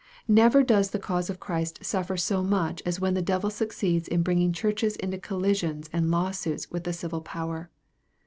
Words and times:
Never 0.27 0.63
does 0.63 0.89
the 0.89 0.97
cause 0.97 1.29
of 1.29 1.39
Christ 1.39 1.85
suffer 1.85 2.17
so 2.17 2.41
much 2.41 2.81
as 2.87 2.99
when 2.99 3.13
the 3.13 3.21
devil 3.21 3.51
succeeds 3.51 4.07
in 4.07 4.23
bringing 4.23 4.51
churches 4.51 4.95
into 4.95 5.19
collisions 5.19 5.91
add 5.93 6.07
law 6.07 6.31
suits 6.31 6.71
with 6.71 6.85
the 6.85 6.91
civil 6.91 7.21
power. 7.21 7.69